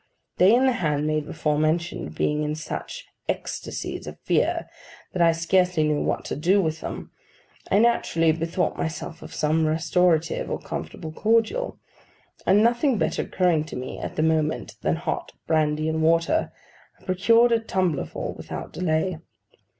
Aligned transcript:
They 0.37 0.55
and 0.55 0.67
the 0.67 0.71
handmaid 0.71 1.27
before 1.27 1.59
mentioned, 1.59 2.15
being 2.15 2.41
in 2.41 2.55
such 2.55 3.05
ecstasies 3.29 4.07
of 4.07 4.19
fear 4.21 4.67
that 5.13 5.21
I 5.21 5.31
scarcely 5.31 5.83
knew 5.83 6.01
what 6.01 6.25
to 6.25 6.35
do 6.35 6.59
with 6.59 6.81
them, 6.81 7.11
I 7.69 7.77
naturally 7.77 8.31
bethought 8.31 8.75
myself 8.79 9.21
of 9.21 9.31
some 9.31 9.67
restorative 9.67 10.49
or 10.49 10.57
comfortable 10.59 11.11
cordial; 11.11 11.77
and 12.47 12.63
nothing 12.63 12.97
better 12.97 13.21
occurring 13.21 13.65
to 13.65 13.75
me, 13.75 13.99
at 13.99 14.15
the 14.15 14.23
moment, 14.23 14.73
than 14.81 14.95
hot 14.95 15.33
brandy 15.45 15.87
and 15.87 16.01
water, 16.01 16.51
I 16.99 17.03
procured 17.05 17.51
a 17.51 17.59
tumbler 17.59 18.05
full 18.07 18.33
without 18.33 18.73
delay. 18.73 19.19